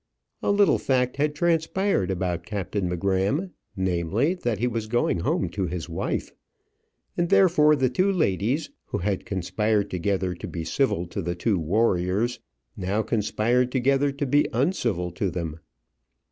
[0.41, 5.67] A little fact had transpired about Captain M'Gramm, namely, that he was going home to
[5.67, 6.31] his wife.
[7.15, 11.59] And therefore the two ladies, who had conspired together to be civil to the two
[11.59, 12.39] warriors,
[12.75, 15.59] now conspired together to be uncivil to them.